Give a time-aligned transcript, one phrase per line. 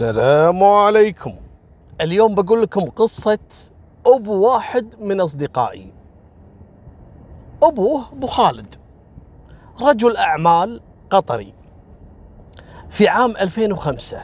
[0.00, 1.34] السلام عليكم.
[2.00, 3.38] اليوم بقول لكم قصة
[4.06, 5.92] أبو واحد من أصدقائي.
[7.62, 8.74] أبوه أبو خالد.
[9.82, 11.54] رجل أعمال قطري.
[12.90, 14.22] في عام 2005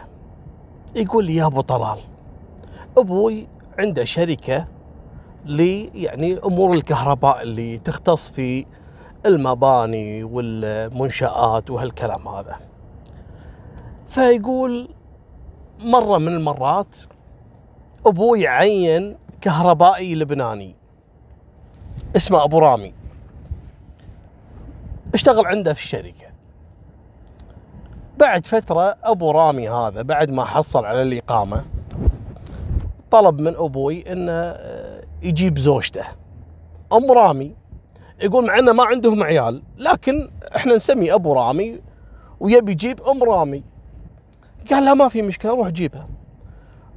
[0.95, 1.99] يقول لي يا أبو طلال
[2.99, 3.49] أبوي
[3.79, 4.67] عنده شركة
[5.45, 8.67] لي يعني أمور الكهرباء اللي تختص في
[9.27, 12.57] المباني والمنشآت وهالكلام هذا.
[14.09, 14.96] فيقول
[15.85, 16.97] مرة من المرات
[18.07, 20.75] أبوي عين كهربائي لبناني
[22.17, 22.95] اسمه أبو رامي.
[25.15, 26.27] اشتغل عنده في الشركة.
[28.19, 31.65] بعد فترة أبو رامي هذا بعد ما حصل على الإقامة
[33.11, 36.05] طلب من أبوي أنه آه، يجيب زوجته.
[36.93, 37.55] أم رامي
[38.23, 41.81] يقول مع أنه ما عندهم عيال لكن إحنا نسمي أبو رامي
[42.41, 43.76] ويبي يجيب أم رامي.
[44.71, 46.09] قال لا ما في مشكلة روح جيبها.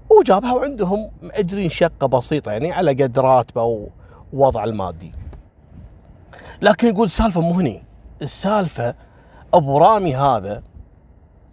[0.10, 3.90] وجابها وعندهم مأجرين شقة بسيطة يعني على قد راتبه
[4.34, 5.12] ووضع المادي.
[6.62, 7.84] لكن يقول السالفة مو هني.
[8.22, 8.96] السالفة
[9.54, 10.64] أبو رامي هذا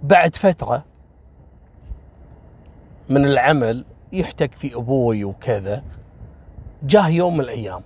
[0.02, 0.84] بعد فترة
[3.08, 5.82] من العمل يحتك في أبوي وكذا
[6.82, 7.82] جاه يوم من الأيام.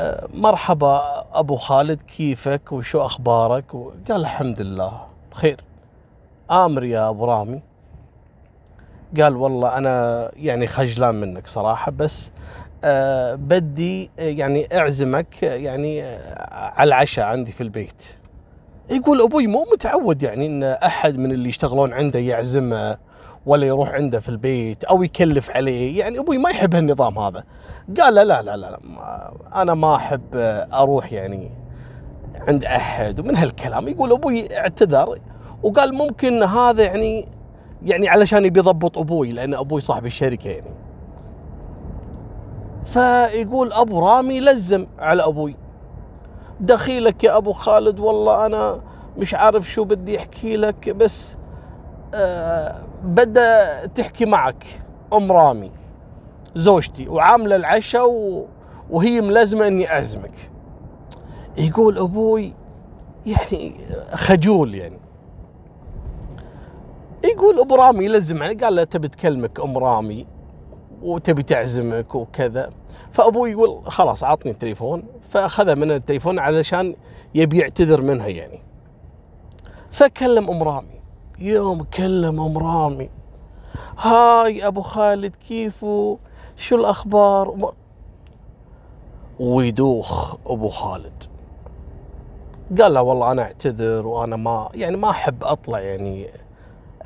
[0.00, 5.60] أه، مرحبا أبو خالد كيفك؟ وشو أخبارك؟ وقال الحمد لله بخير.
[6.50, 7.62] آمر يا أبو رامي.
[9.20, 12.30] قال والله أنا يعني خجلان منك صراحة بس
[12.84, 18.04] أه بدي يعني أعزمك يعني آه، على العشاء عندي في البيت.
[18.90, 22.98] يقول أبوي مو متعود يعني إن أحد من اللي يشتغلون عنده يعزمه
[23.46, 25.98] ولا يروح عنده في البيت أو يكلف عليه.
[25.98, 27.44] يعني أبوي ما يحب هالنظام هذا.
[28.00, 28.80] قال لا لا لا, لا
[29.54, 30.22] أنا ما أحب
[30.72, 31.50] أروح يعني
[32.48, 33.20] عند أحد.
[33.20, 35.18] ومن هالكلام يقول أبوي اعتذر
[35.66, 37.28] وقال ممكن هذا يعني
[37.82, 40.70] يعني علشان يبي يضبط أبوي لأن أبوي صاحب الشركة يعني.
[42.84, 45.56] فيقول أبو رامي لزم على أبوي.
[46.60, 48.80] دخيلك يا أبو خالد والله أنا
[49.18, 51.36] مش عارف شو بدي أحكي لك بس
[52.14, 54.64] آه بدأ تحكي معك
[55.12, 55.70] أم رامي
[56.54, 58.06] زوجتي وعاملة العشاء
[58.90, 60.50] وهي ملزمة إني أعزمك.
[61.56, 62.52] يقول أبوي
[63.26, 63.72] يعني
[64.14, 65.05] خجول يعني.
[67.26, 70.26] يقول أبو رامي يلزم عليه قال له تبي تكلمك أم رامي
[71.02, 72.70] وتبي تعزمك وكذا.
[73.10, 75.04] فابوي يقول خلاص عطني التليفون.
[75.30, 76.96] فاخذه من التليفون علشان
[77.34, 78.62] يبي يعتذر منها يعني.
[79.90, 81.00] فكلم أم رامي.
[81.38, 83.10] يوم كلم أم رامي.
[83.98, 86.16] هاي أبو خالد كيفو؟
[86.56, 87.72] شو الأخبار؟
[89.40, 91.24] ويدوخ أبو خالد.
[92.80, 96.28] قال له والله أنا أعتذر وأنا ما يعني ما أحب أطلع يعني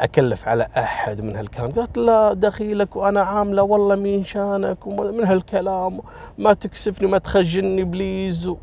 [0.05, 1.71] أكلف على أحد من هالكلام.
[1.71, 6.01] قالت لا دخيلك وأنا عاملة والله من شانك ومن هالكلام.
[6.39, 8.49] ما تكسفني ما تخجلني بليز.
[8.49, 8.57] و...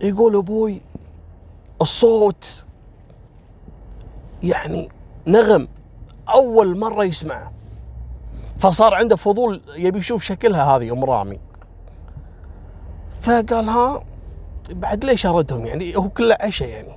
[0.00, 0.80] يقول أبوي
[1.80, 2.64] الصوت
[4.42, 4.88] يعني
[5.26, 5.68] نغم.
[6.28, 7.52] أول مرة يسمعه.
[8.58, 11.40] فصار عنده فضول يبي يشوف شكلها هذه أم رامي.
[13.20, 14.04] فقال ها
[14.70, 16.96] بعد ليش أردهم يعني؟ هو كله عشاء يعني.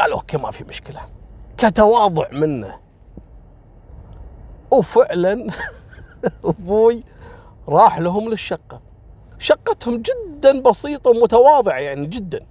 [0.00, 1.00] قال أوكي ما في مشكلة.
[1.64, 2.74] كتواضع منه.
[4.70, 5.46] وفعلا
[6.44, 7.02] أبوي
[7.68, 8.80] راح لهم للشقة.
[9.38, 12.46] شقتهم جدا بسيطة ومتواضعة يعني جدا.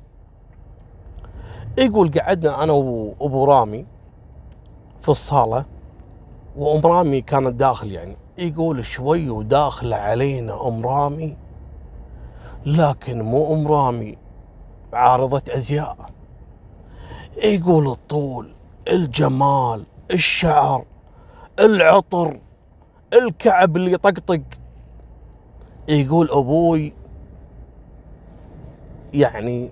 [1.77, 3.85] يقول قعدنا أنا وأبو رامي
[5.01, 5.65] في الصالة
[6.57, 8.17] وأم رامي كانت داخل يعني.
[8.37, 11.37] يقول شوي وداخله علينا أم رامي
[12.65, 14.17] لكن مو أم رامي
[14.93, 15.97] عارضة أزياء.
[17.43, 18.53] يقول الطول
[18.87, 20.85] الجمال الشعر
[21.59, 22.39] العطر
[23.13, 24.41] الكعب اللي يطقطق.
[25.89, 26.93] يقول أبوي
[29.13, 29.71] يعني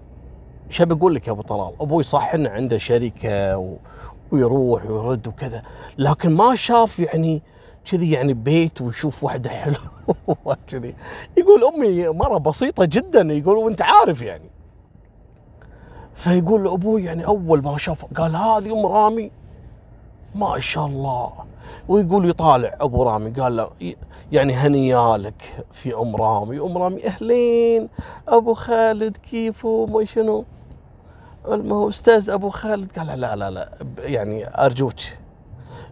[0.69, 3.75] شو بقول لك يا أبو طلال أبوي صح إنه عنده شركة و...
[4.31, 5.63] ويروح ويرد وكذا
[5.97, 7.41] لكن ما شاف يعني
[7.91, 9.77] كذي يعني بيت ويشوف واحدة حلوة
[10.67, 10.95] كذي.
[11.37, 14.50] يقول أمي مرة بسيطة جدا يقول وأنت عارف يعني.
[16.21, 19.31] فيقول أبوي يعني أول ما شاف قال هذه أم رامي؟
[20.35, 21.31] ما شاء الله.
[21.87, 23.69] ويقول يطالع أبو رامي قال له
[24.31, 26.59] يعني هنيالك في أم رامي.
[26.59, 27.89] أم رامي أهلين.
[28.27, 30.45] أبو خالد كيفه ما شنو؟
[31.45, 33.69] هو أستاذ أبو خالد قال لا لا لا
[33.99, 34.99] يعني أرجوك.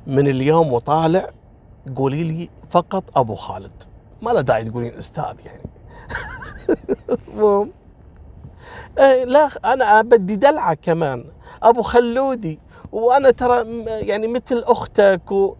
[0.07, 1.29] من اليوم وطالع
[1.95, 3.83] قولي لي فقط أبو خالد.
[4.21, 5.63] ما له داعي تقولين أستاذ يعني.
[7.27, 7.78] المهم.
[9.25, 11.25] لا أنا بدي دلعة كمان.
[11.63, 12.59] أبو خلودي
[12.91, 15.55] وأنا ترى يعني مثل أختك و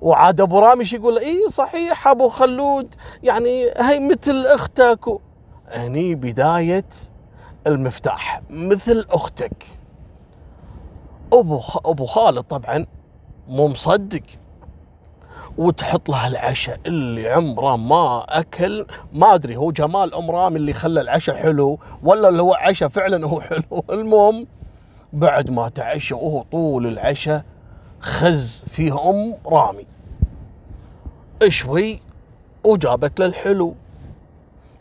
[0.00, 5.20] وعاد أبو رامي شو يقول إي صحيح أبو خلود يعني هي مثل أختك و...
[5.68, 6.84] هني بداية
[7.66, 9.66] المفتاح مثل أختك.
[11.32, 11.86] أبو خ...
[11.86, 12.86] أبو خالد طبعا
[13.48, 14.22] مو مصدق.
[15.58, 18.86] وتحط له العشاء اللي عمره ما أكل.
[19.12, 23.26] ما أدري هو جمال ام رامي اللي خلى العشاء حلو ولا اللي هو عشاء فعلا
[23.26, 23.62] هو حلو.
[23.90, 24.46] المهم
[25.12, 27.44] بعد ما تعشى وهو طول العشاء
[28.00, 29.86] خز فيه أم رامي.
[31.48, 32.00] شوي
[32.64, 33.74] وجابت له الحلو.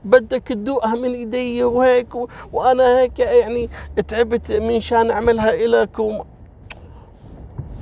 [0.05, 2.27] بدك تدوقها من إيدي وهيك و...
[2.53, 3.69] وأنا هيك يعني
[4.07, 6.23] تعبت من شان اعملها الك وم...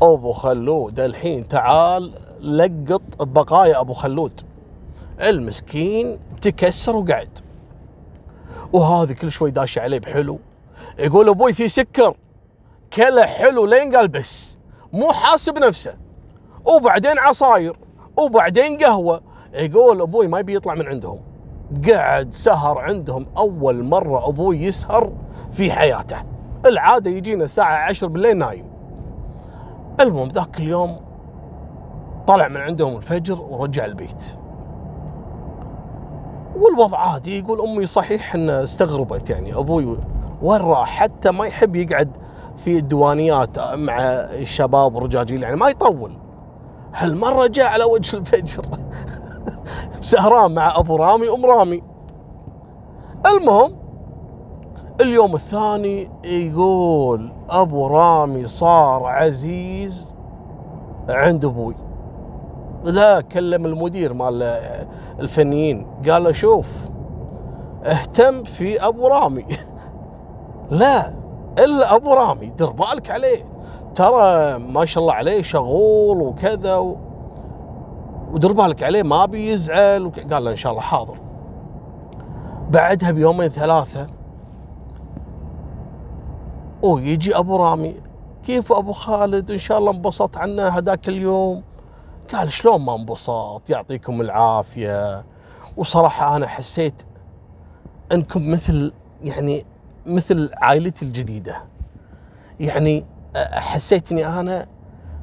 [0.01, 4.41] أبو خلود الحين تعال لقط بقايا أبو خلود.
[5.21, 7.39] المسكين تكسر وقعد.
[8.73, 10.39] وهذه كل شوي داشه عليه بحلو.
[10.99, 12.17] يقول أبوي في سكر.
[12.93, 14.57] كله حلو لين قال بس.
[14.93, 15.93] مو حاسب نفسه.
[16.65, 17.77] وبعدين عصاير.
[18.17, 19.21] وبعدين قهوة.
[19.53, 21.19] يقول أبوي ما يبي يطلع من عندهم.
[21.91, 23.25] قعد سهر عندهم.
[23.37, 25.11] أول مرة أبوي يسهر
[25.51, 26.23] في حياته.
[26.65, 28.65] العادة يجينا الساعة 10 بالليل نايم.
[29.99, 31.06] المهم ذاك اليوم
[32.27, 34.35] طلع من عندهم الفجر ورجع البيت.
[36.55, 39.97] والوضع عادي يقول أمي صحيح إن استغربت يعني أبوي
[40.41, 42.17] وين راح؟ حتى ما يحب يقعد
[42.55, 46.17] في الديوانيات مع الشباب والرجاجيل يعني ما يطول.
[46.93, 48.65] هالمرة جاء على وجه الفجر.
[50.01, 51.83] سهران مع أبو رامي وام رامي.
[53.25, 53.75] المهم
[55.01, 60.07] اليوم الثاني يقول أبو رامي صار عزيز
[61.09, 61.86] عند أبوي.
[62.87, 64.43] لا كلم المدير مال
[65.19, 66.87] الفنيين قال له شوف
[67.83, 69.45] اهتم في أبو رامي.
[70.71, 71.13] لا
[71.59, 73.45] إلا أبو رامي دير بالك عليه.
[73.95, 76.97] ترى ما شاء الله عليه شغول وكذا و...
[78.31, 80.33] ودير بالك عليه ما بيزعل وك...
[80.33, 81.17] قال له إن شاء الله حاضر.
[82.69, 84.07] بعدها بيومين ثلاثة
[86.81, 87.95] ويجي أبو رامي
[88.43, 91.63] كيف أبو خالد؟ إن شاء الله انبسط عنا هذاك اليوم.
[92.33, 95.25] قال شلون ما انبسط يعطيكم العافية
[95.77, 97.03] وصراحة أنا حسيت
[98.11, 98.93] إنكم مثل
[99.23, 99.65] يعني
[100.05, 101.63] مثل عائلتي الجديدة
[102.59, 103.05] يعني
[103.53, 104.67] حسيت إني أنا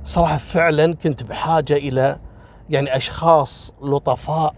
[0.05, 2.19] صراحة فعلا كنت بحاجة إلى
[2.71, 4.55] يعني أشخاص لطفاء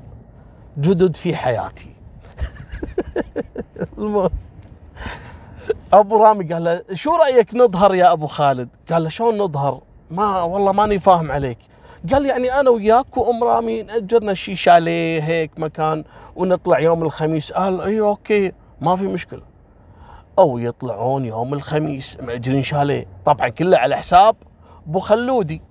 [0.79, 1.97] جدد في حياتي
[5.93, 10.43] أبو رامي قال له شو رأيك نظهر يا أبو خالد؟ قال له شلون نظهر؟ ما
[10.43, 11.59] والله ماني فاهم عليك.
[12.13, 16.05] قال يعني أنا وياك وام رامي نأجرنا شي شاليه هيك مكان
[16.37, 19.43] ونطلع يوم الخميس قال اي okay ما في مشكلة.
[20.39, 24.37] أو يطلعون يوم الخميس مأجرين شاليه، طبعا كله على حساب
[24.89, 25.63] أبو خلودي.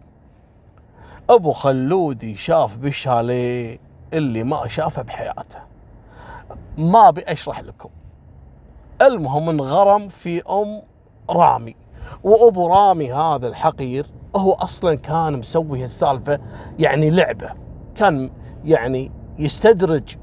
[1.29, 3.79] أبو خلودي شاف بالشاليه
[4.13, 5.59] اللي ما شافه بحياته.
[6.77, 7.89] ما أبي أشرح لكم.
[9.01, 10.81] المهم انغرم في أم
[11.29, 11.75] رامي
[12.23, 14.05] وأبو رامي هذا الحقير
[14.35, 16.39] هو أصلا كان مسوي هالسالفة
[16.79, 17.49] يعني لعبة.
[17.95, 18.29] كان
[18.65, 20.15] يعني يستدرج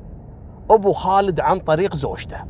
[0.71, 2.45] أبو خالد عن طريق زوجته.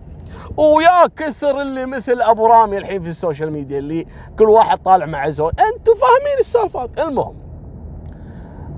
[0.57, 4.07] ويا كثر اللي مثل أبو رامي الحين في ال social media اللي
[4.39, 5.53] كل واحد طالع مع زوج.
[5.61, 7.35] أنتم فاهمين السالفات المهم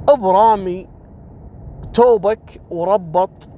[0.08, 0.86] أبو رامي
[1.92, 3.48] توبك وربط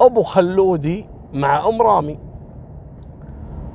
[0.00, 2.18] أبو خلودي مع أم رامي.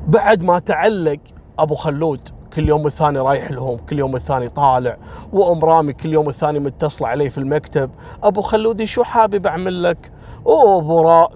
[0.07, 1.19] بعد ما تعلق
[1.59, 4.97] أبو خلود كل يوم الثاني رايح لهم كل يوم الثاني طالع.
[5.33, 7.89] وأم رامي كل يوم الثاني متصلة عليه في المكتب.
[8.23, 10.11] أبو خلودي شو حابب أعمل لك؟
[10.47, 11.29] أبو را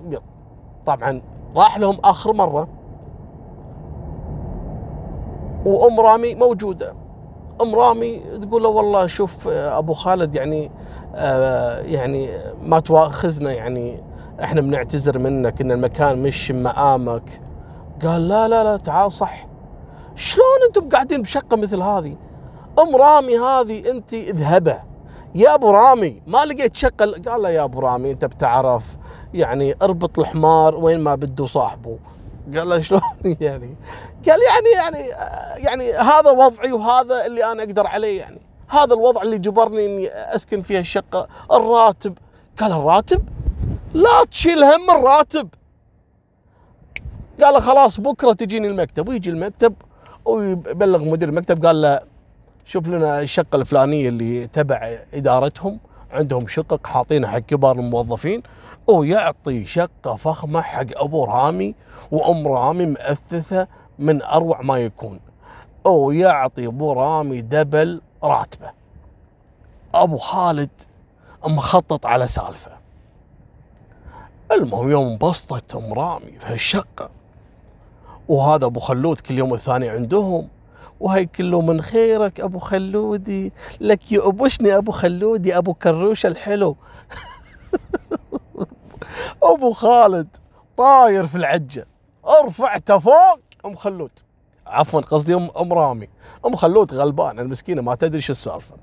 [0.86, 1.22] طبعا
[1.55, 2.67] راح لهم آخر مرة.
[5.65, 6.93] وأم رامي موجودة.
[7.62, 10.72] أم رامي تقول له والله شوف أبو خالد يعني
[11.15, 12.29] آه يعني
[12.63, 14.03] ما تواخذنا يعني
[14.43, 17.41] إحنا بنعتذر منك إن المكان مش مقامك
[18.03, 19.48] قال لا لا لا تعال صح.
[20.15, 22.15] شلون أنتم قاعدين بشقة مثل هذه؟
[22.79, 24.79] أم رامي هذه أنت اذهبه
[25.36, 28.84] يا أبو رامي ما لقيت شقة قال له يا أبو رامي أنت بتعرف
[29.34, 31.98] يعني أربط الحمار وين ما بده صاحبه.
[32.55, 33.75] قال له شلون يعني؟
[34.29, 35.08] قال يعني يعني
[35.58, 38.41] يعني هذا وضعي وهذا اللي أنا أقدر عليه يعني.
[38.67, 41.27] هذا الوضع اللي جبرني إني أسكن فيها الشقة.
[41.51, 42.17] الراتب.
[42.60, 43.29] قال الراتب؟
[43.93, 45.50] لا تشيل هم الراتب.
[47.43, 49.10] قال خلاص بكرة تجيني المكتب.
[49.10, 49.74] ويجي المكتب
[50.25, 52.01] ويبلغ مدير المكتب قال له
[52.65, 55.79] شوف لنا الشقة الفلانية اللي تبع إدارتهم
[56.11, 58.43] عندهم شقق حاطينها حق كبار الموظفين
[58.87, 61.75] ويعطي شقة فخمة حق أبو رامي
[62.11, 63.67] وأم رامي مؤثثة
[63.99, 65.19] من أروع ما يكون.
[65.85, 68.71] ويعطي أبو رامي دبل راتبه.
[69.95, 70.69] أبو خالد
[71.45, 72.71] مخطط على سالفة.
[74.51, 77.09] المهم يوم انبسطت أم رامي في هالشقة
[78.27, 80.47] وهذا أبو خلود كل يوم الثاني عندهم.
[80.99, 86.77] وهي كله من خيرك أبو خلودي لك يؤبشني أبو خلودي أبو كروش الحلو.
[89.43, 90.27] أبو خالد
[90.77, 91.87] طاير في العجة.
[92.27, 93.39] ارفعته فوق.
[93.65, 94.11] أم خلود.
[94.67, 96.09] عفوا قصدي ام أم رامي.
[96.45, 98.75] أم خلود غلبانه المسكينة ما تدري شو السالفة.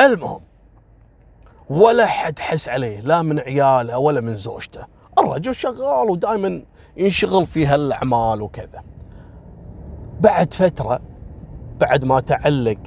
[0.00, 0.40] المهم
[1.70, 4.86] ولا حد حس عليه لا من عياله ولا من زوجته.
[5.18, 6.62] الرجل شغال ودائما
[6.96, 8.82] ينشغل في هالاعمال وكذا.
[10.20, 11.00] بعد فترة
[11.80, 12.78] بعد ما تعلق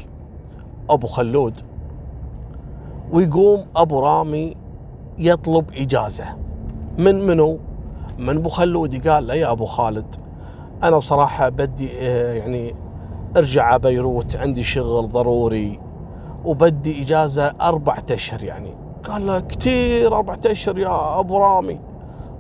[0.90, 1.62] أبو خلود
[3.12, 4.56] ويقوم أبو رامي
[5.18, 6.26] يطلب إجازة.
[6.98, 7.60] من منو؟
[8.20, 9.08] من أبو خلود.
[9.08, 10.16] قال له يا أبو خالد
[10.84, 12.76] أنا بصراحة بدي آه، يعني
[13.38, 15.80] أرجع على بيروت عندي شغل ضروري
[16.46, 18.74] وبدي إجازة أربعة أشهر يعني.
[19.04, 21.80] قال له كثير أربعة أشهر يا أبو رامي.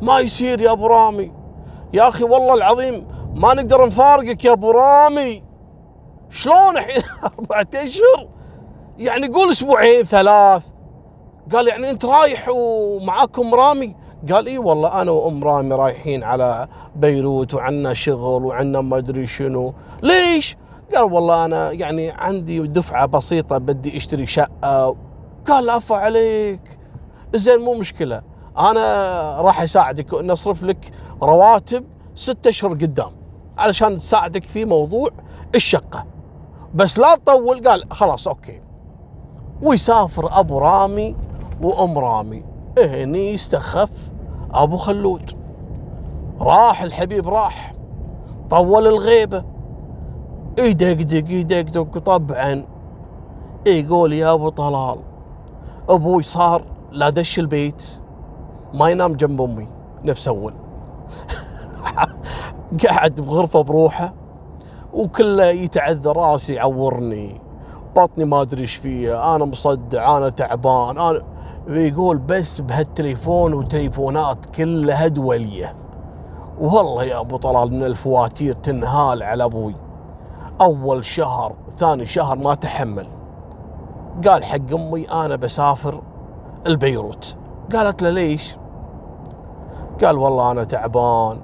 [0.01, 1.38] ما يصير يا أبو رامي.
[1.93, 5.43] يا أخي والله العظيم ما نقدر نفارقك يا أبو رامي.
[6.29, 8.27] شلون الحين أربعة أشهر؟
[8.97, 10.65] يعني قول أسبوعين ثلاث.
[11.51, 13.95] قال يعني أنت رايح ومعاكم رامي؟
[14.31, 19.73] قال إي والله أنا وأم رامي رايحين على بيروت وعنا شغل وعنا ما أدري شنو.
[20.03, 20.57] ليش؟
[20.95, 24.95] قال والله أنا يعني عندي دفعة بسيطة بدي أشتري شقة.
[25.47, 26.79] قال عفا عليك.
[27.35, 28.21] زين مو مشكلة.
[28.59, 30.91] أنا راح أساعدك نصرف لك
[31.23, 31.85] رواتب
[32.15, 33.11] ستة أشهر قدام
[33.57, 35.09] علشان تساعدك في موضوع
[35.55, 36.05] الشقة.
[36.73, 38.61] بس لا تطول قال خلاص أوكي.
[39.61, 41.15] ويسافر أبو رامي
[41.61, 42.43] وأم رامي.
[42.79, 44.11] هني استخف
[44.51, 45.31] أبو خلود.
[46.41, 47.73] راح الحبيب راح.
[48.49, 49.43] طول الغيبة.
[50.57, 52.65] يدقدق يدقدق طبعا.
[53.67, 54.99] يقول يا أبو طلال
[55.89, 57.98] أبوي صار لا دش البيت.
[58.73, 59.67] ما ينام جنب أمي
[60.03, 60.53] نفس أول.
[62.85, 64.13] قاعد بغرفة بروحه
[64.93, 67.41] وكله يتعذر راسي يعورني.
[67.95, 71.21] بطني ما أدري إيش فيه أنا مصدع أنا تعبان أنا
[71.67, 75.75] يقول بس بهالتليفون وتليفونات كلها دوليه
[76.59, 79.75] والله يا أبو طلال من الفواتير تنهال على أبوي.
[80.61, 83.07] أول شهر ثاني شهر ما تحمل.
[84.27, 86.01] قال حق أمي أنا بسافر
[86.67, 87.35] البيروت.
[87.73, 88.55] قالت له ليش؟
[90.03, 91.37] قال والله أنا تعبان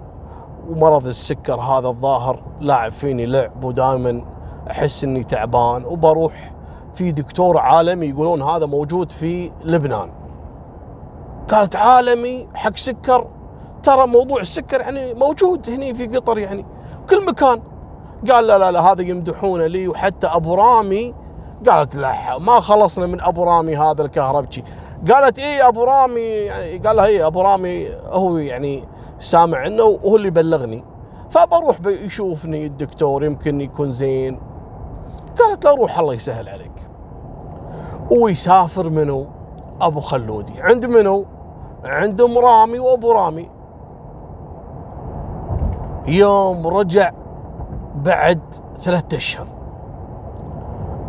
[0.70, 4.22] ومرض السكر هذا الظاهر لاعب فيني لعب ودائما
[4.72, 6.52] أحس إني تعبان وبروح
[6.94, 10.12] في دكتور عالمي يقولون هذا موجود في لبنان.
[11.52, 13.28] قالت عالمي حق سكر
[13.84, 16.66] ترى موضوع السكر يعني موجود هني في قطر يعني
[17.10, 17.62] كل مكان.
[18.32, 21.14] قال لا لا لا هذا يمدحونه لي وحتى أبو رامي.
[21.70, 24.64] قالت لا ما خلصنا من أبو رامي هذا الكهربجي.
[25.12, 28.84] قالت إيه أبو رامي؟ يعني قال لها إيه أبو رامي؟ هو يعني
[29.20, 30.84] سامع عنه وهو اللي بلغني.
[31.30, 34.40] فبروح يشوفني الدكتور يمكن يكون زين.
[35.40, 36.90] قالت له روح الله يسهل عليك.
[38.12, 39.28] ويسافر منو؟
[39.82, 40.62] أبو خلودي.
[40.62, 41.26] عند منو؟
[41.84, 43.50] عند أم رامي وأبو رامي.
[46.08, 47.12] يوم رجع
[47.96, 48.42] بعد
[48.78, 49.48] ثلاثة أشهر.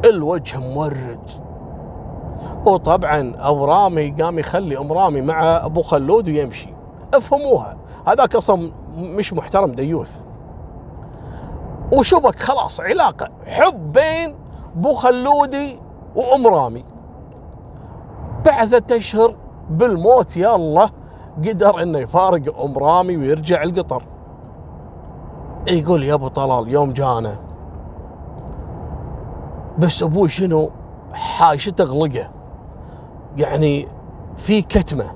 [0.05, 1.46] الوجه مورد
[2.67, 6.69] وطبعا ابو رامي قام يخلي أم رامي مع أبو خلود ويمشي.
[7.15, 7.77] افهموها.
[8.07, 10.23] هذاك أصلا مش محترم ديوث.
[11.93, 13.29] وشبك خلاص علاقة.
[13.47, 14.35] حب بين
[14.77, 15.81] أبو خلودي
[16.15, 16.85] وأم رامي.
[18.45, 19.37] بعد اشهر
[19.71, 20.91] بالموت يا الله
[21.39, 24.03] قدر إنه يفارق أم رامي ويرجع القطر.
[25.69, 27.39] يقول يا أبو طلال يوم جانا.
[29.79, 30.71] بس أبوي شنو؟
[31.13, 32.36] حايشته غلقة.
[33.37, 33.89] يعني
[34.37, 35.13] في كتمة.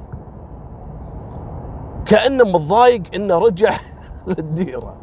[2.07, 3.75] كانه متضايق إنه رجع
[4.27, 4.95] للديرة.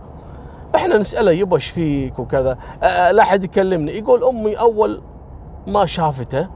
[0.76, 2.58] إحنا نسأله يبا إيش فيك وكذا.
[2.82, 3.92] لا أحد يكلمني.
[3.92, 5.02] يقول أمي أول
[5.68, 6.48] ما شافته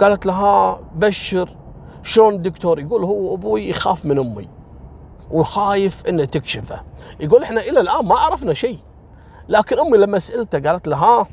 [0.00, 1.56] قالت له ها بشر
[2.02, 4.48] شلون الدكتور؟ يقول هو أبوي يخاف من أمي
[5.30, 6.80] وخايف إنه تكشفه.
[7.20, 8.78] يقول إحنا إلى الآن ما عرفنا شيء.
[9.48, 11.26] لكن أمي لما سألته قالت له ها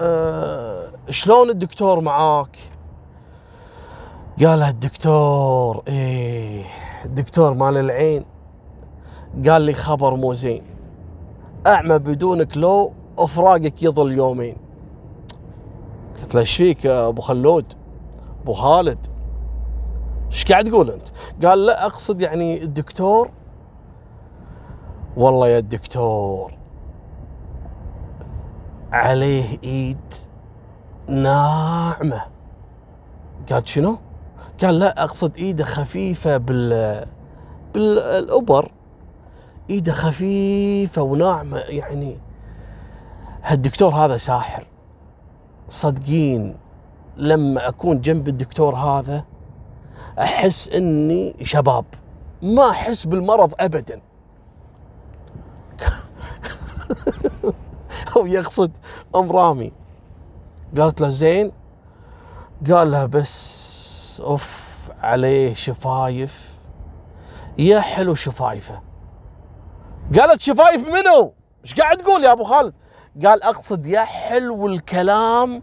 [0.00, 2.58] أه شلون الدكتور معاك؟
[4.40, 6.64] قالها الدكتور إيه
[7.04, 8.24] الدكتور مال العين
[9.48, 10.62] قال لي خبر مو زين.
[11.66, 14.56] أعمى بدونك لو أفراقك يظل يومين.
[16.22, 17.64] قلت له إيش فيك يا أبو خلود؟
[18.42, 19.06] أبو خالد
[20.26, 21.08] إيش قاعد تقول أنت؟
[21.46, 23.30] قال لا أقصد يعني الدكتور.
[25.16, 26.52] والله يا الدكتور
[28.92, 30.14] عليه إيد
[31.08, 32.22] ناعمة.
[33.52, 33.98] قال شنو؟
[34.62, 37.06] قال لا أقصد إيده خفيفة بال
[37.74, 38.72] بالأبر.
[39.70, 42.18] إيده خفيفة وناعمة يعني
[43.42, 44.66] هالدكتور هذا ساحر
[45.68, 46.56] صدقين.
[47.16, 49.24] لما أكون جنب الدكتور هذا
[50.18, 51.84] أحس إني شباب
[52.42, 54.00] ما أحس بالمرض ابدا.
[58.16, 58.72] أو يقصد
[59.16, 59.72] ام رامي
[60.78, 61.52] قالت له زين
[62.70, 63.69] قال لها بس
[64.20, 66.54] أوف عليه شفايف.
[67.58, 68.80] يا حلو شفايفه.
[70.18, 71.32] قالت شفايف منو؟
[71.64, 72.74] إيش قاعد تقول يا أبو خالد؟
[73.24, 75.62] قال أقصد يا حلو الكلام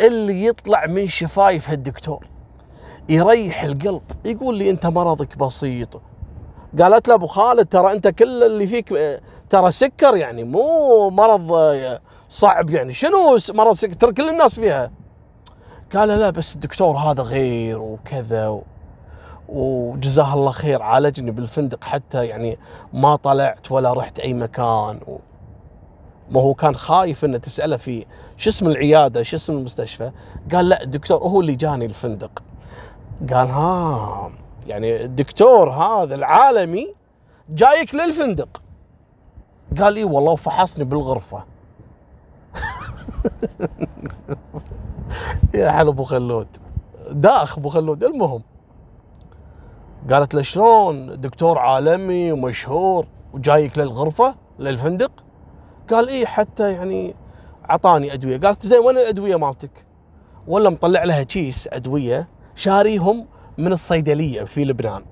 [0.00, 2.26] اللي يطلع من شفايف هالدكتور.
[3.08, 6.02] يريح القلب يقول لي أنت مرضك بسيط.
[6.80, 9.20] قالت له أبو خالد ترى أنت كل اللي فيك
[9.50, 11.52] ترى سكر يعني مو مرض
[12.28, 12.92] صعب يعني.
[12.92, 14.90] شنو مرض سكر؟ ترى كل الناس فيها.
[15.94, 18.62] قال لا بس الدكتور هذا غير وكذا و...
[19.48, 22.58] وجزاه الله خير عالجني بالفندق حتى يعني
[22.92, 25.18] ما طلعت ولا رحت أي مكان و...
[26.30, 28.06] ما هو كان خايف إنه تسأله في
[28.36, 30.12] شو اسم العيادة شو اسم المستشفى.
[30.52, 32.42] قال لا الدكتور هو اللي جاني الفندق.
[33.32, 34.30] قال ها
[34.66, 36.94] يعني الدكتور هذا العالمي
[37.50, 38.62] جايك للفندق.
[39.78, 41.44] قال لي والله وفحصني بالغرفة.
[45.54, 46.46] يا حل أبو خلود
[47.10, 48.42] داخ أبو خلود المهم
[50.10, 55.10] قالت له شلون؟ دكتور عالمي ومشهور وجايك للغرفة للفندق؟
[55.90, 57.14] قال إيه حتى يعني
[57.64, 58.38] عطاني أدوية.
[58.38, 59.86] قالت زين وين الأدوية مالتك؟
[60.46, 63.26] ولا مطلع لها كيس أدوية شاريهم
[63.58, 65.02] من الصيدلية في لبنان.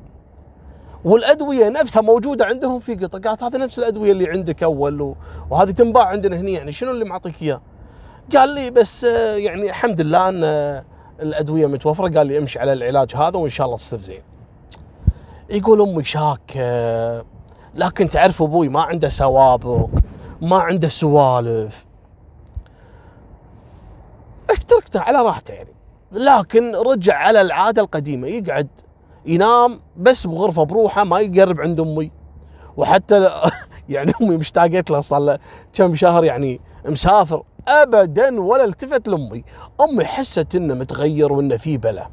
[1.04, 5.14] والأدوية نفسها موجودة عندهم في قطع قالت هذا نفس الأدوية اللي عندك أول
[5.50, 7.60] وهذه تنباع عندنا هنا يعني شنو اللي معطيك إياه؟
[8.36, 10.84] قال لي بس آه، يعني الحمد لله أن آه،
[11.20, 12.18] الأدوية متوفرة.
[12.18, 14.22] قال لي امشي على العلاج هذا وإن شاء الله تصير زين.
[15.50, 17.24] يقول أمي شاكه
[17.74, 19.88] لكن تعرف أبوي ما عنده سوابق
[20.42, 21.86] ما عنده سوالف.
[24.68, 25.74] تركته على راحته يعني.
[26.12, 28.68] لكن رجع على العادة القديمة يقعد
[29.26, 32.12] ينام بس بغرفة بروحه ما يقرب عند أمي.
[32.76, 33.30] وحتى
[33.88, 35.38] يعني أمي مشتاقت له صار له
[35.72, 37.42] كم شهر يعني مسافر.
[37.70, 39.44] ابدا ولا التفت لأمي.
[39.80, 42.08] أمي حست انه متغير وانه في بلا.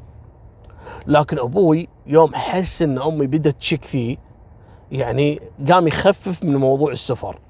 [1.06, 4.16] لكن أبوي يوم حس إن أمي بدأت تشك فيه
[4.92, 5.40] يعني
[5.70, 7.40] قام يخفف من موضوع السفر.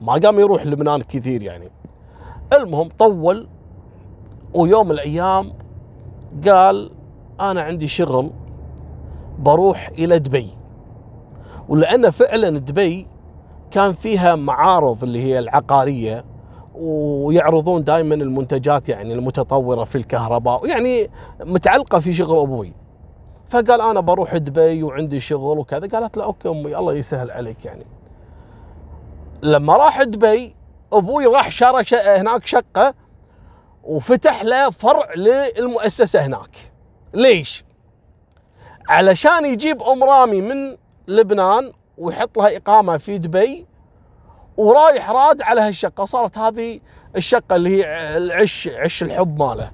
[0.00, 1.70] ما قام يروح لبنان كثير يعني.
[2.52, 3.48] المهم طول
[4.54, 5.52] ويوم الأيام
[6.48, 6.90] قال
[7.40, 8.30] أنا عندي شغل
[9.38, 10.50] بروح إلى دبي.
[11.68, 13.06] ولأن فعلا دبي
[13.70, 16.24] كان فيها معارض اللي هي العقارية
[16.74, 22.72] ويعرضون دائما المنتجات يعني المتطورة في الكهرباء يعني متعلقة في شغل أبوي.
[23.48, 25.88] فقال أنا بروح دبي وعندي شغل وكذا.
[25.88, 27.86] قالت له أوكي أمي الله يسهل عليك يعني.
[29.42, 30.54] لما راح دبي
[30.92, 32.94] أبوي راح شرى هناك شقة
[33.84, 36.56] وفتح له فرع للمؤسسة هناك.
[37.14, 37.64] ليش؟
[38.88, 40.76] علشان يجيب ام رامي من
[41.08, 43.66] لبنان ويحط لها إقامة في دبي
[44.62, 46.04] ورايح راد على هالشقة.
[46.04, 46.80] صارت هذه
[47.16, 49.70] الشقة اللي هي العش عش الحب ماله.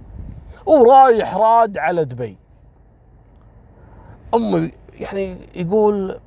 [0.66, 2.38] ورايح راد على دبي.
[4.35, 4.70] امي
[5.01, 6.20] يعني يقول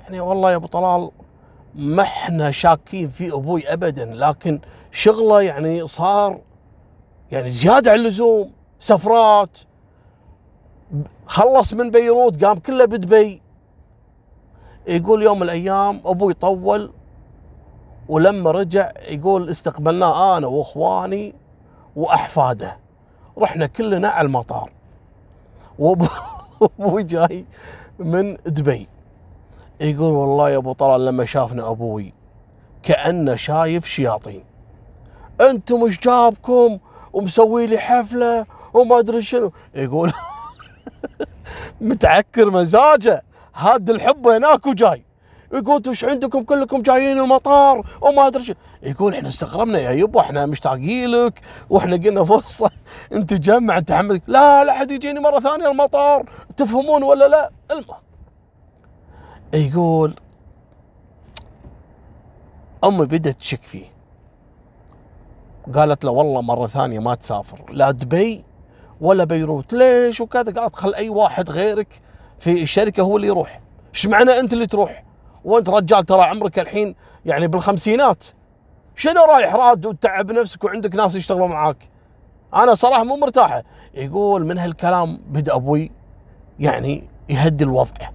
[0.00, 1.10] يعني والله يا أبو طلال
[1.74, 6.40] ما إحنا شاكين في أبوي ابدا لكن شغله يعني صار
[7.30, 9.58] يعني زيادة عن اللزوم سفرات.
[11.26, 13.42] خلص من بيروت قام كله بدبي.
[14.86, 16.92] يقول يوم من الأيام أبوي طول
[18.08, 21.34] ولما رجع يقول استقبلناه أنا وإخواني
[21.96, 22.76] وأحفاده.
[23.38, 24.70] رحنا كلنا على المطار.
[25.78, 27.46] وابوي جاي
[27.98, 28.88] من دبي.
[29.80, 32.12] يقول والله يا أبو طلال لما شافنا أبوي
[32.82, 34.44] كأنه شايف شياطين.
[35.40, 36.78] أنتم إيش جابكم؟
[37.12, 39.52] ومسوي لي حفلة وما أدري شنو.
[39.74, 40.12] يقول
[41.80, 43.22] متعكر مزاجه.
[43.54, 45.04] هاد الحب هناك وجاي.
[45.52, 48.54] يقول أنتم إيش عندكم كلكم جايين المطار وما أدري شو.
[48.82, 52.70] يقول إحنا استغربنا يا يبا إحنا مشتاقين لك وإحنا قلنا فرصة.
[53.12, 56.30] أنت جمع أنت حمد لا لا حد يجيني مرة ثانية المطار.
[56.56, 58.00] تفهمون ولا لا؟ المهم.
[59.54, 60.14] يقول
[62.84, 63.86] أمي بدأت تشك فيه.
[65.74, 68.44] قالت له والله مرة ثانية ما تسافر لا دبي
[69.00, 69.72] ولا بيروت.
[69.72, 70.52] ليش؟ وكذا.
[70.60, 72.00] قالت خل أي واحد غيرك
[72.38, 73.60] في الشركة هو اللي يروح.
[73.94, 75.07] إيش معنى أنت اللي تروح؟
[75.44, 76.94] وانت رجال ترى عمرك الحين
[77.26, 78.24] يعني بالخمسينات.
[78.96, 81.88] شنو رايح راد وتعب نفسك وعندك ناس يشتغلون معاك؟
[82.54, 83.62] أنا صراحة مو مرتاحة.
[83.94, 85.90] يقول من هالكلام بدأ أبوي
[86.60, 88.08] يعني يهدي الوضع.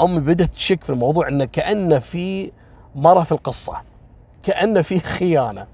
[0.00, 2.52] أمي بدأت تشك في الموضوع إنه كانه في
[2.94, 3.82] مرة في القصة.
[4.42, 5.66] كانه في خيانة.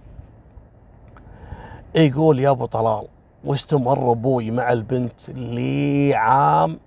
[1.94, 3.08] يقول يا أبو طلال
[3.44, 6.78] واستمر أبوي مع البنت لعام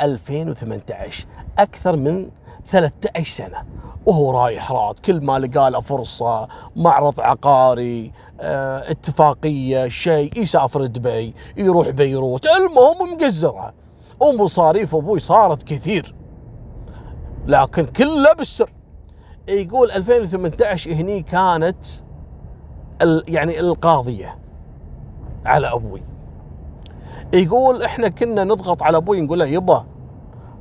[0.00, 1.26] 2018
[1.58, 2.30] أكثر من
[2.66, 3.64] 13 سنة.
[4.06, 4.98] وهو رايح راد.
[4.98, 12.46] كل ما لقى له فرصة معرض عقاري آه اتفاقية شيء يسافر دبي يروح بيروت.
[12.46, 13.74] المهم مقزرها
[14.20, 16.14] ومصاريف أبوي صارت كثير.
[17.46, 18.70] لكن كله بالسر.
[19.48, 21.86] يقول 2018 هني كانت
[23.28, 24.38] يعني القاضية
[25.46, 26.02] على أبوي.
[27.34, 29.84] يقول إحنا كنا نضغط على أبوي نقول له يبا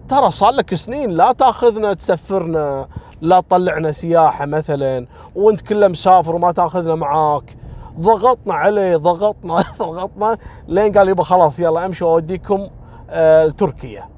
[0.10, 2.88] ترى صار لك سنين لا تاخذنا تسفرنا
[3.22, 7.58] لا تطلعنا سياحة مثلا وانت كله مسافر وما تاخذنا معاك.
[8.00, 10.38] ضغطنا عليه ضغطنا ضغطنا
[10.68, 12.68] لين قال يبا خلاص يلا امشوا اوديكم
[13.10, 14.10] آه تركيا.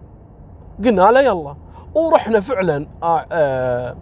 [0.86, 1.56] قلنا له يلا.
[1.96, 3.96] ورحنا فعلا آه آه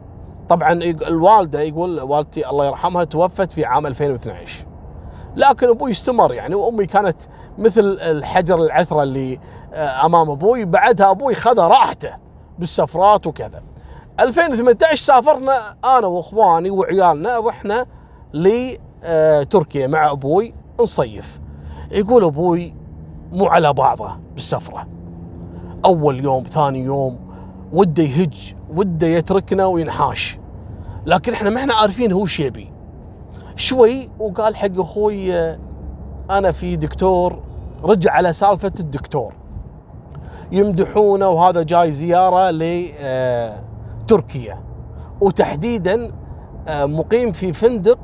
[0.49, 0.71] طبعا
[1.07, 4.65] الوالدة يقول والدتي الله يرحمها توفت في عام 2012
[5.35, 7.21] لكن أبوي استمر يعني وأمي كانت
[7.57, 9.39] مثل الحجر العثرة اللي
[9.73, 10.65] آه، أمام أبوي.
[10.65, 12.09] بعدها أبوي خذ راحته
[12.59, 13.63] بالسفرات وكذا.
[14.19, 17.85] 2018 سافرنا أنا وإخواني وعيالنا رحنا
[18.33, 21.39] لتركيا مع أبوي نصيف.
[21.91, 22.75] يقول أبوي
[23.31, 24.87] مو على بعضه بالسفرة.
[25.85, 27.19] أول يوم ثاني يوم
[27.73, 30.39] وده يهج وده يتركنا وينحاش.
[31.05, 32.71] لكن إحنا ما إحنا عارفين هو شيبي
[33.55, 35.33] شوي وقال حق أخوي
[36.29, 37.39] أنا في دكتور
[37.83, 39.33] رجع على سالفة الدكتور.
[40.51, 42.51] يمدحونه وهذا جاي زيارة
[44.01, 44.59] لتركيا
[45.21, 46.11] وتحديدا
[46.67, 47.99] آه، مقيم في فندق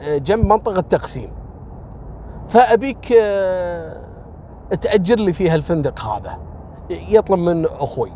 [0.00, 1.30] آه، جنب منطقة تقسيم.
[2.48, 3.96] فأبيك آه،
[4.80, 6.38] تأجر لي في هالفندق هذا.
[6.90, 8.12] يطلب من أخوي.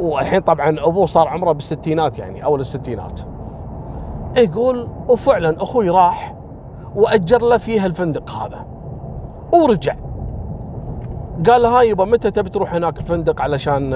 [0.00, 3.20] والحين طبعا أبوه صار عمره بالستينات يعني أول الستينات.
[4.36, 6.37] يقول وفعلا أخوي راح.
[6.94, 8.66] وأجر له فيها الفندق هذا.
[9.54, 9.96] ورجع.
[11.46, 13.94] قال هاي يبا متى تبي تروح هناك الفندق علشان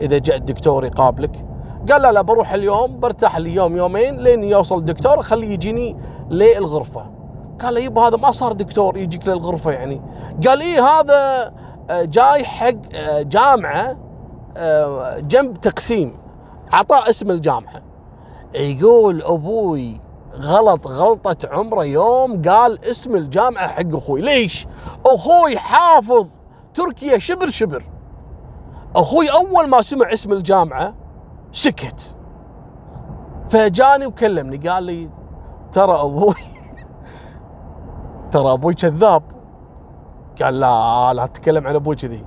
[0.00, 1.44] إذا جاء الدكتور يقابلك؟
[1.90, 5.96] قال لا لا بروح اليوم برتاح لي يوم يومين لين يوصل الدكتور خليه يجيني
[6.30, 7.10] للغرفة.
[7.60, 10.00] قال له يبا هذا ما صار دكتور يجيك للغرفة يعني.
[10.46, 11.52] قال إيه هذا
[11.90, 13.96] آه، جاي حق آه، جامعة
[14.56, 16.14] آه، جنب تقسيم.
[16.72, 17.82] عطاه اسم الجامعة.
[18.54, 20.00] يقول أبوي
[20.40, 24.20] غلط غلطة عمره يوم قال اسم الجامعة حق أخوي.
[24.20, 24.66] ليش؟
[25.06, 26.26] أخوي حافظ
[26.74, 27.84] تركيا شبر شبر.
[28.96, 30.94] أخوي أول ما سمع اسم الجامعة
[31.52, 32.16] سكت.
[33.50, 35.10] فجاني وكلمني قال لي
[35.72, 36.34] ترى أبوي
[38.32, 39.22] ترى أبوي كذاب.
[40.42, 42.24] قال لا لا تتكلم عن أبوي كذي.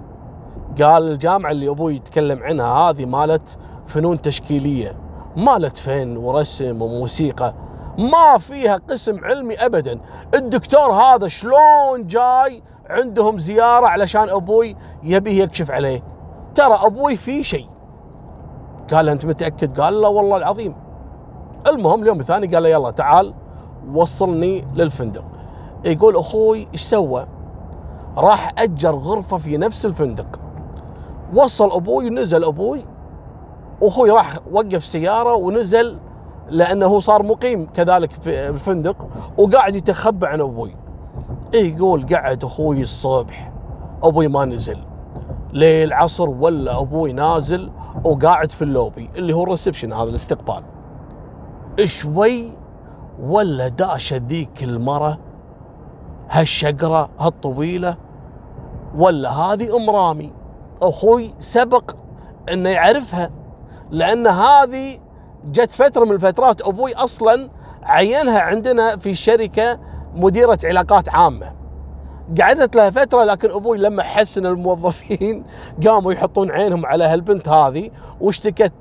[0.82, 4.91] قال الجامعة اللي أبوي يتكلم عنها هذه مالت فنون تشكيلية
[5.38, 7.54] مالت فن ورسم وموسيقى.
[7.99, 9.99] ما فيها قسم علمي ابدا.
[10.34, 16.04] الدكتور هذا شلون جاي عندهم زيارة علشان أبوي يبيه يكشف عليه.
[16.56, 17.67] ترى أبوي في شيء.
[18.93, 20.75] قال أنت متأكد؟ قال لا والله العظيم.
[21.67, 23.34] المهم اليوم الثاني قال له يلا تعال
[23.93, 25.23] وصلني للفندق.
[25.86, 27.27] يقول أخوي إيش سوى؟
[28.17, 30.39] راح أجر غرفة في نفس الفندق.
[31.36, 32.86] وصل أبوي ونزل أبوي.
[33.82, 35.99] واخوي راح وقف سيارة ونزل
[36.49, 40.75] لأنه صار مقيم كذلك في الفندق وقاعد يتخبى عن أبوي.
[41.54, 43.51] إيه يقول قعد أخوي الصبح
[44.04, 44.77] أبوي ما نزل.
[45.54, 47.71] ليل عصر ولا أبوي نازل
[48.04, 50.63] وقاعد في اللوبي اللي هو ال reception هذا الاستقبال.
[51.86, 52.51] شوي
[53.23, 55.17] ولا داشه ذيك المرة
[56.30, 57.97] هالشقرة هالطويلة
[58.97, 60.34] ولا هذه أم رامي.
[60.82, 61.91] أخوي سبق
[62.54, 63.32] إنه يعرفها
[63.91, 64.97] لأن هذه
[65.45, 67.49] جت فترة من الفترات أبوي أصلا
[67.84, 69.80] عينها عندنا في الشركة
[70.15, 71.54] مديرة علاقات عامة.
[72.41, 75.45] قعدت لها فترة لكن أبوي لما حس ان الموظفين
[75.88, 77.89] قاموا يحطون عينهم على هالبنت هذه
[78.21, 78.73] واشتكت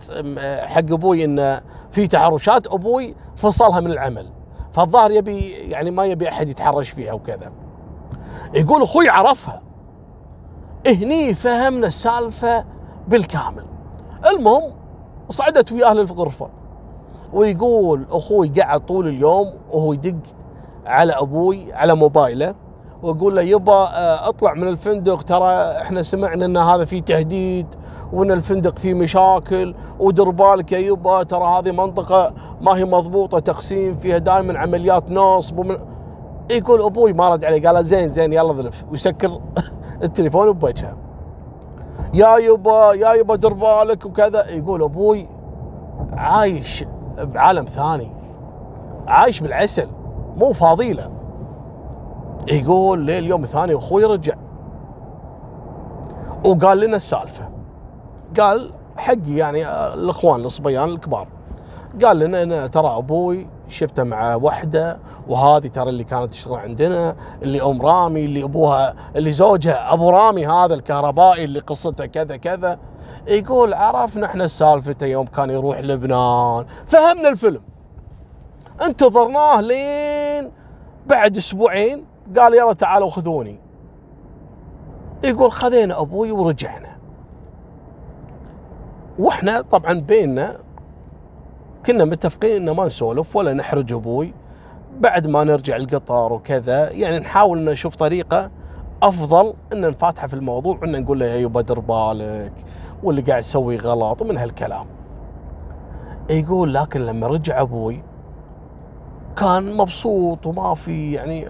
[0.62, 4.28] حق أبوي إن في تحرشات أبوي فصلها من العمل.
[4.72, 7.52] فالظاهر يبي يعني ما يبي أحد يتحرش فيها وكذا.
[8.54, 9.62] يقول أخوي عرفها.
[10.86, 12.64] هني فهمنا السالفة
[13.08, 13.64] بالكامل.
[14.26, 14.79] المهم
[15.30, 16.48] صعدت وياه للغرفه
[17.32, 20.16] ويقول أخوي قعد طول اليوم وهو يدق
[20.86, 22.54] على أبوي على موبايله
[23.02, 27.66] ويقول له يبا آه، أطلع من الفندق ترى إحنا سمعنا إن هذا في تهديد
[28.12, 33.94] وإن الفندق فيه مشاكل ودر بالك يا يبا ترى هذه منطقة ما هي مضبوطة تقسيم
[33.94, 35.76] فيها دائما عمليات نصب ومن
[36.50, 38.84] يقول أبوي ما رد عليه قال زين زين يلا ذلف.
[38.90, 39.40] ويسكر
[40.04, 41.09] التليفون بوجهه.
[42.14, 44.50] يا يبا يا يبا در بالك وكذا.
[44.50, 45.28] يقول أبوي
[46.12, 46.84] عايش
[47.18, 48.12] بعالم ثاني
[49.06, 49.88] عايش بالعسل
[50.36, 51.10] مو فاضيله.
[52.48, 54.34] يقول ليل يوم ثاني أخوي رجع.
[56.44, 57.48] وقال لنا السالفة.
[58.40, 61.26] قال حقي يعني الإخوان الصبيان الكبار.
[62.04, 64.98] قال لنا أنا ترى أبوي شفته مع وحدة
[65.30, 70.46] وهذه ترى اللي كانت تشتغل عندنا اللي أم رامي اللي أبوها اللي زوجها أبو رامي
[70.46, 72.78] هذا الكهربائي اللي قصته كذا كذا.
[73.26, 76.64] يقول عرفنا إحنا سالفته يوم كان يروح لبنان.
[76.86, 77.62] فهمنا الفيلم.
[78.82, 80.52] انتظرناه لين
[81.06, 82.04] بعد أسبوعين
[82.38, 83.60] قال يلا تعالوا خذوني.
[85.24, 86.96] يقول خذينا أبوي ورجعنا.
[89.18, 90.58] وإحنا طبعا بيننا
[91.86, 94.34] كنا متفقين ان ما نسولف ولا نحرج أبوي.
[95.00, 98.50] بعد ما نرجع القطار وكذا يعني نحاول نشوف طريقة
[99.02, 102.52] أفضل إن نفاتحه في الموضوع وإن نقول له يا يبا دير بالك
[103.02, 104.86] واللي قاعد يسوي غلط ومن هالكلام.
[106.30, 108.02] يقول لكن لما رجع أبوي
[109.36, 111.48] كان مبسوط وما في يعني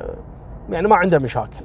[0.70, 1.64] يعني ما عنده مشاكل.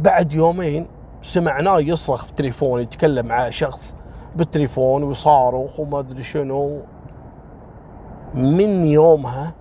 [0.00, 0.86] بعد يومين
[1.22, 3.94] سمعناه يصرخ بالتليفون يتكلم مع شخص
[4.36, 6.80] بالتليفون ويصارخ وما أدري شنو.
[8.34, 9.54] من يومها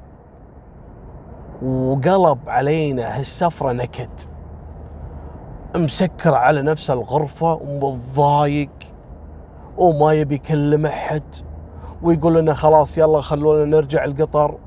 [1.63, 4.10] وقلب علينا هالسفرة نكد.
[5.76, 8.69] مسكر على نفسه الغرفة ومتضايق
[9.78, 11.23] وما يبي يكلم أحد
[12.02, 14.58] ويقول لنا خلاص يلا خلونا نرجع القطر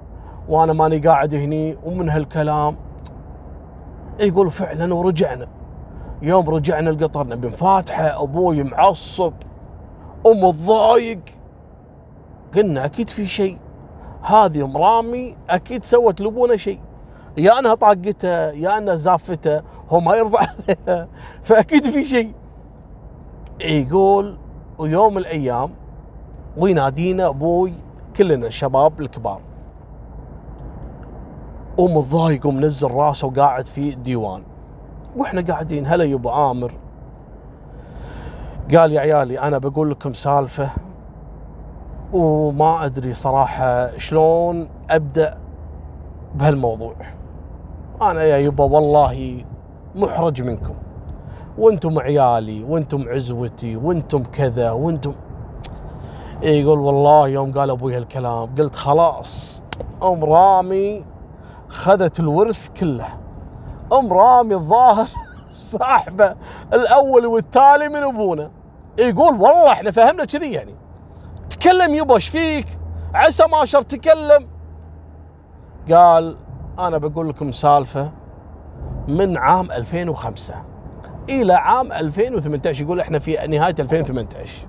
[0.48, 2.76] وأنا ماني قاعد هني ومن هالكلام.
[4.20, 5.46] يقول فعلا ورجعنا.
[6.22, 9.32] يوم رجعنا القطر نبي نفاتحه أبوي معصب
[10.24, 11.20] ومتضايق.
[12.54, 13.58] قلنا أكيد في شيء.
[14.22, 16.80] هذه ام رامي أكيد سوت لابونا شيء.
[17.36, 21.08] يا أنها طاقته يا أنها زافته هو ما يرضى عليها.
[21.42, 22.32] فأكيد في شيء.
[23.60, 24.38] يقول
[24.78, 25.70] ويوم من الأيام
[26.56, 27.72] وينادينا أبوي
[28.16, 29.40] كلنا الشباب الكبار.
[31.78, 34.42] ومتضايق ومنزل راسه وقاعد في الديوان.
[35.16, 36.72] وإحنا قاعدين هلا يبا عامر.
[38.74, 40.70] قال يا عيالي أنا بقول لكم سالفة
[42.12, 45.38] وما أدري صراحة شلون أبدأ
[46.34, 47.15] بهالموضوع.
[48.02, 49.44] أنا يا يبا والله
[49.94, 50.74] محرج منكم.
[51.58, 55.14] وأنتم عيالي وأنتم عزوتي وأنتم كذا وأنتم
[56.42, 59.62] يقول والله يوم قال أبوي هالكلام قلت خلاص
[60.02, 61.04] أم رامي
[61.68, 63.08] خذت الورث كله.
[63.92, 65.06] أم رامي الظاهر
[65.54, 66.34] صاحبه
[66.72, 68.50] الأول والتالي من أبونا.
[68.98, 70.74] يقول والله إحنا فهمنا كذي يعني.
[71.50, 72.66] تكلم يبا إيش فيك؟
[73.14, 74.48] عسى ما شر تكلم.
[75.92, 76.36] قال
[76.78, 78.10] أنا بقول لكم سالفة
[79.08, 80.54] من عام 2005
[81.28, 84.66] إلى عام 2018 يقول إحنا في نهاية 2018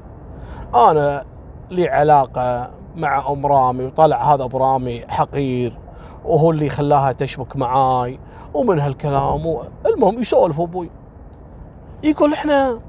[0.75, 1.25] أنا
[1.71, 5.77] لي علاقة مع أم رامي وطلع هذا أبو رامي حقير
[6.25, 8.19] وهو اللي خلاها تشبك معاي
[8.53, 10.89] ومن هالكلام المهم يسولف أبوي.
[12.03, 12.79] يقول إحنا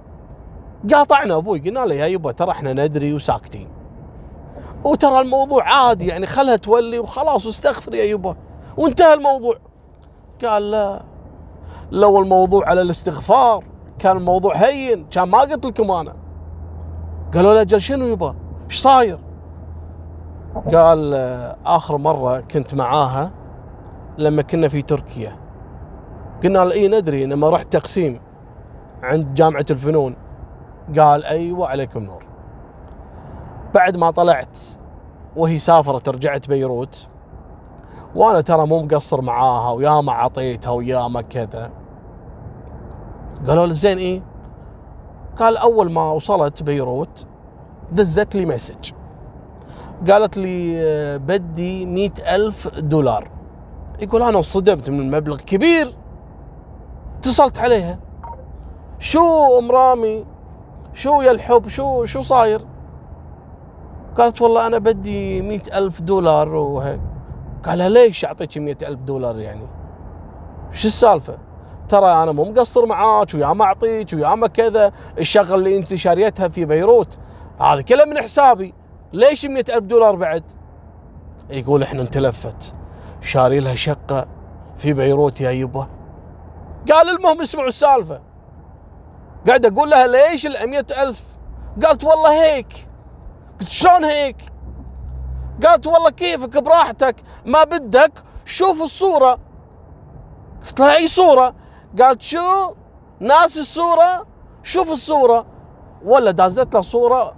[0.93, 3.69] قاطعنا أبوي قلنا له يا يبا ترى إحنا ندري وساكتين.
[4.85, 8.37] وترى الموضوع عادي يعني خلها تولي وخلاص واستغفر يا يبا.
[8.79, 9.57] وانتهى الموضوع.
[10.45, 11.03] قال لا.
[11.91, 13.65] لو الموضوع على الاستغفار
[13.99, 16.15] كان الموضوع هين كان ما قلت لكم أنا.
[17.35, 18.35] قالوا له أجل شنو يبا
[18.71, 19.19] إيش صاير؟
[20.75, 21.15] قال
[21.67, 23.31] آخر مرة كنت معاها
[24.19, 25.37] لما كنا في تركيا.
[26.43, 28.21] قلنا إي ندري لما رحت تقسيم
[29.03, 30.17] عند جامعة الفنون.
[30.99, 32.25] قال أيوه عليكم نور.
[33.75, 34.59] بعد ما طلعت
[35.37, 37.09] وهي سافرت رجعت بيروت.
[38.15, 41.71] وأنا ترى مو مقصر معاها ويا ما عطيتها ويا ما كذا.
[43.47, 44.23] قالوا له زين إيه؟
[45.39, 47.27] قال أول ما وصلت بيروت
[47.93, 48.93] دزت لي message.
[50.11, 53.31] قالت لي آه، بدي مئة ألف دولار.
[54.01, 55.97] يقول أنا انصدمت من المبلغ كبير.
[57.19, 57.99] اتصلت عليها.
[58.99, 60.25] شو ام رامي
[60.93, 62.67] شو يا الحب؟ شو شو صاير؟
[64.17, 67.01] قالت والله أنا بدي مئة ألف دولار وهيك.
[67.67, 69.67] قال ليش أعطيك مئة ألف دولار يعني؟
[70.73, 71.39] شو السالفة؟
[71.89, 74.93] ترى أنا مو مقصر معاك ويا ما أعطيك ويا ما كذا.
[75.19, 77.19] الشغل اللي أنت شاريتها في بيروت
[77.61, 78.75] هذا كله من حسابي.
[79.13, 80.45] ليش مئة ألف دولار بعد؟
[81.51, 82.75] يقول إحنا انتلفت.
[83.21, 84.29] شاري لها شقة
[84.77, 85.89] في بيروت يا يبا.
[86.91, 88.21] قال المهم اسمعوا السالفة.
[89.47, 90.57] قاعد أقول لها ليش ال
[90.93, 91.23] ألف؟
[91.85, 92.89] قالت والله هيك.
[93.61, 94.37] قلت شلون هيك؟
[95.67, 97.17] قالت والله كيفك براحتك
[97.47, 98.13] ما بدك؟
[98.45, 99.39] شوف الصورة.
[100.67, 101.55] قلت لها أي صورة؟
[102.01, 102.75] قالت شو؟
[103.21, 104.27] ناس الصورة؟
[104.63, 105.47] شوف الصورة.
[106.05, 107.35] ولا دازت له صورة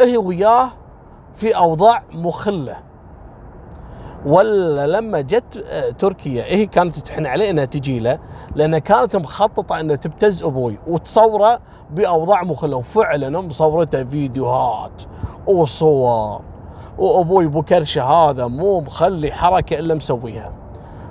[0.00, 0.70] هي وياه
[1.34, 2.76] في أوضاع مخلة.
[4.26, 8.18] ولا لما جت آه، تركيا هي كانت تحن عليه إنها تجي له
[8.54, 12.76] لأنها كانت مخططة إنها تبتز أبوي وتصوره بأوضاع مخلة.
[12.76, 15.02] وفعلا مصورته فيديوهات
[15.46, 16.53] وصور.
[16.98, 20.52] وابوي بكرشه هذا مو مخلي حركة إلا مسويها.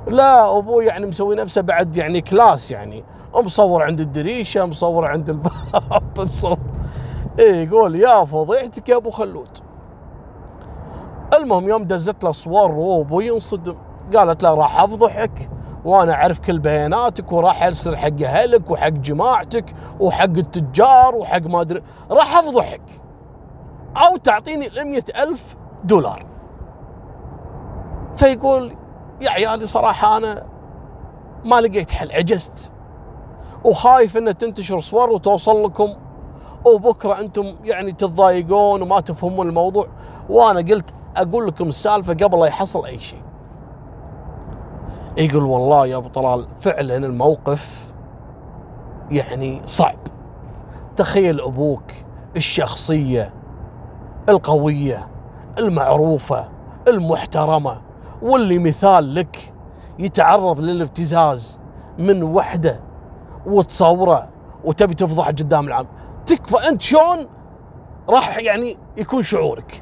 [0.07, 3.03] لا أبوي يعني مسوي نفسه بعد يعني كلاس يعني.
[3.35, 6.57] مصور عند الدريشة مصور عند الباب مصور.
[7.39, 9.57] إيه يقول يا فضيحتك يا أبو خلود.
[11.33, 13.75] المهم يوم دزت له صور وأبوي ينصدم.
[14.15, 15.49] قالت له راح أفضحك
[15.85, 19.65] وأنا أعرف كل بياناتك وراح أرسل حق أهلك وحق جماعتك
[19.99, 21.81] وحق التجار وحق ما أدري.
[22.11, 22.81] راح أفضحك.
[23.97, 26.25] أو تعطيني ال ألف دولار.
[28.15, 28.75] فيقول
[29.21, 30.45] يا عيالي صراحة أنا
[31.45, 32.71] ما لقيت حل عجزت.
[33.63, 35.95] وخايف أن تنتشر صور وتوصل لكم
[36.65, 39.87] وبكرة أنتم يعني تتضايقون وما تفهمون الموضوع.
[40.29, 43.21] وأنا قلت أقول لكم السالفة قبل لا يحصل أي شيء.
[45.17, 47.93] يقول والله يا أبو طلال فعلا الموقف
[49.11, 49.97] يعني صعب.
[50.95, 51.91] تخيل أبوك
[52.35, 53.33] الشخصية
[54.29, 55.07] القوية
[55.57, 56.49] المعروفة
[56.87, 57.81] المحترمة
[58.21, 59.53] واللي مثال لك
[59.99, 61.59] يتعرض للابتزاز
[61.97, 62.79] من وحدة
[63.45, 64.29] وتصوره
[64.65, 65.85] وتبي تفضح قدام العام.
[66.25, 67.17] تكفى أنت شلون
[68.09, 69.81] راح يعني يكون شعورك.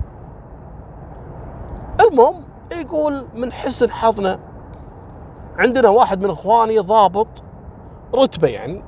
[2.00, 4.40] المهم يقول من حسن حظنا
[5.58, 7.44] عندنا واحد من إخواني ضابط
[8.16, 8.84] رتبة يعني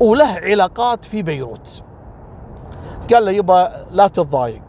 [0.00, 1.84] وله علاقات في بيروت.
[3.12, 4.62] قال له يبا لا تتضايق.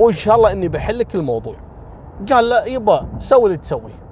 [0.00, 1.54] وان شاء الله اني بحلك الموضوع.
[2.32, 4.04] قال له يبا سوي اللي تسويه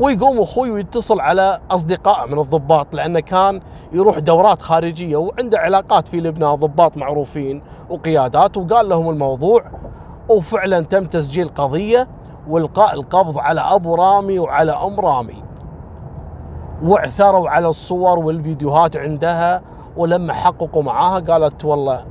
[0.00, 3.60] ويقوم أخوي ويتصل على أصدقائه من الضباط لأنه كان
[3.92, 9.64] يروح دورات خارجية وعنده علاقات في لبنان ضباط معروفين وقيادات وقال لهم الموضوع.
[10.28, 12.08] وفعلا تم تسجيل قضية
[12.48, 15.42] وإلقاء القبض على أبو رامي وعلى أم رامي.
[16.84, 19.62] وعثروا على الصور والفيديوهات عندها
[19.96, 22.04] ولما حققوا معاها قالت والله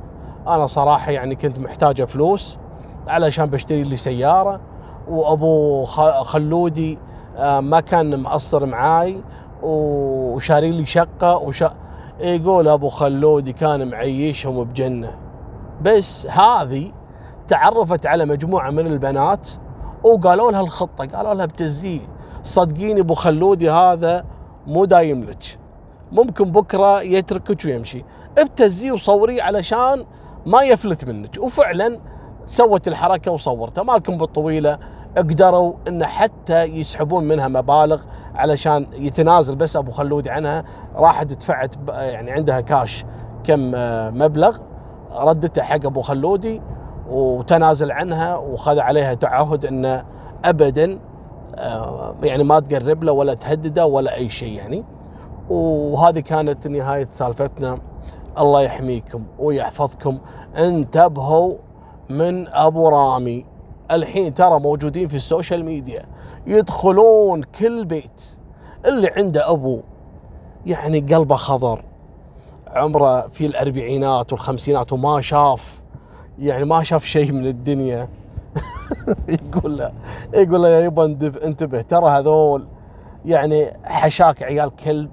[0.46, 2.58] أنا صراحة يعني كنت محتاجة فلوس
[3.06, 4.60] علشان بشتري لي سيارة
[5.08, 5.84] وأبو
[6.24, 6.98] خلودي
[7.36, 9.20] آه، ما كان مقصر معاي
[9.62, 11.64] وشاري لي شقة وش
[12.20, 15.14] يقول أبو خلودي كان معيشهم بجنة.
[15.82, 16.92] بس هذه
[17.48, 19.48] تعرفت على مجموعة من البنات
[20.04, 22.00] وقالوا لها الخطة قالوا لها بتزيه
[22.44, 24.24] صدقيني أبو خلودي هذا
[24.66, 25.58] مو دايم لك.
[26.12, 28.04] ممكن بكرة يتركك ويمشي.
[28.38, 30.04] ابتزيه وصوريه علشان
[30.46, 31.38] ما يفلت منك.
[31.38, 31.98] وفعلا
[32.46, 34.78] سوت الحركة وصورته مالكم بالطويلة
[35.16, 38.00] قدروا إن حتى يسحبون منها مبالغ
[38.34, 39.56] علشان يتنازل.
[39.56, 40.64] بس أبو خلود عنها
[40.96, 43.04] راحت دفعت يعني عندها كاش
[43.44, 44.58] كم آه، مبلغ
[45.12, 46.62] ردته حق أبو خلودي
[47.10, 50.04] وتنازل عنها وخذ عليها تعهد انه
[50.44, 50.98] ابدا
[51.54, 54.84] آه، يعني ما تقرب له ولا تهدده ولا أي شيء يعني.
[55.50, 57.78] وهذه كانت نهاية سالفتنا.
[58.38, 60.18] الله يحميكم ويحفظكم.
[60.56, 61.54] انتبهوا
[62.10, 63.44] من أبو رامي.
[63.90, 66.04] الحين ترى موجودين في ال social media.
[66.46, 68.36] يدخلون كل بيت.
[68.86, 69.80] اللي عنده أبو
[70.66, 71.84] يعني قلبه خضر.
[72.66, 75.82] عمره في الأربعينات والخمسينات وما شاف.
[76.38, 78.08] يعني ما شاف شيء من الدنيا.
[79.28, 79.92] يقول له
[80.34, 81.04] يقول له يا يبا
[81.44, 81.82] انتبه.
[81.82, 82.66] ترى هذول
[83.24, 85.10] يعني حشاك عيال كلب.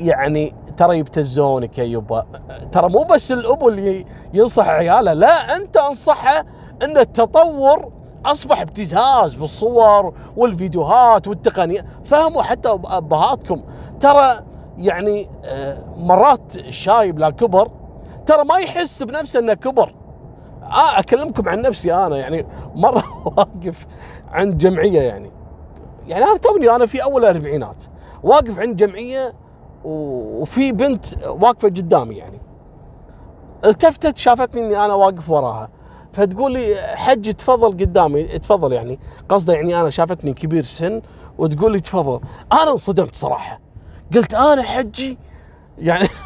[0.00, 2.26] يعني ترى يبتزونك يا يبا.
[2.72, 6.44] ترى مو بس الابو اللي ينصح عياله لا أنت أنصحه
[6.82, 7.92] إن التطور
[8.26, 11.84] أصبح ابتزاز بالصور والفيديوهات والتقنية.
[12.04, 13.62] فهموا حتى أبهاتكم.
[14.00, 14.40] ترى
[14.78, 17.70] يعني آه، مرات الشايب لا كبر
[18.26, 19.94] ترى ما يحس بنفسه إنه كبر.
[20.62, 23.04] آه أكلمكم عن نفسي أنا يعني مرة
[23.36, 23.86] واقف
[24.32, 25.30] عند جمعية يعني.
[26.08, 27.84] يعني أنا توني أنا في أول الاربعينات
[28.22, 29.32] واقف عند جمعية
[29.88, 32.40] وفي بنت واقفة قدامي يعني.
[33.64, 35.68] التفتت شافتني اني أنا واقف وراها.
[36.12, 38.22] فتقول لي حج تفضل قدامي.
[38.38, 38.98] تفضل يعني.
[39.28, 41.02] قصده يعني أنا شافتني كبير سن
[41.38, 42.20] وتقول لي تفضل.
[42.52, 43.60] أنا انصدمت صراحة.
[44.14, 45.18] قلت أنا حجي؟
[45.78, 46.08] يعني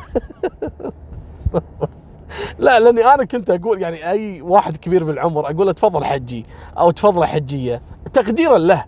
[2.59, 6.47] لا لأني أنا كنت أقول يعني أي واحد كبير بالعمر أقول له تفضل حجي
[6.79, 7.83] أو تفضل حجية.
[8.13, 8.85] تقديرا له.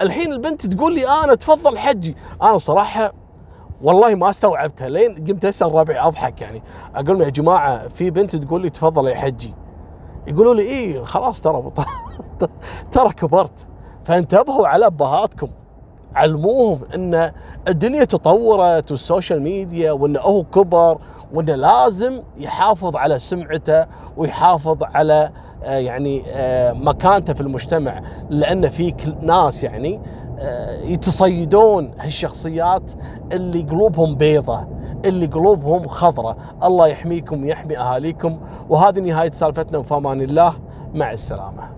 [0.00, 2.16] الحين البنت تقول لي أنا تفضل حجي.
[2.42, 3.12] أنا صراحة
[3.84, 6.62] والله ما استوعبتها لين قمت أسأل ربعي أضحك يعني.
[6.94, 9.54] أقول يا جماعة في بنت تقول لي تفضل يا حجي.
[10.26, 11.72] يقولوا لي إيه خلاص ترى
[12.92, 13.68] ترى كبرت
[14.04, 15.48] فانتبهوا على أبهاتكم.
[16.14, 17.32] علموهم إن
[17.68, 20.98] الدنيا تطورت وال social media وانه هو كبر
[21.34, 25.30] وانه لازم يحافظ على سمعته ويحافظ على
[25.64, 28.02] آه، يعني آه، مكانته في المجتمع.
[28.30, 30.00] لأن في ناس يعني
[30.82, 32.92] يتصيدون هالشخصيات
[33.32, 34.66] اللي قلوبهم بيضة
[35.04, 36.36] اللي قلوبهم خضرة.
[36.64, 38.40] الله يحميكم ويحمي أهاليكم.
[38.68, 39.78] وهذه نهاية سالفتنا.
[39.78, 40.54] وفامان الله
[40.94, 41.73] مع السلامة.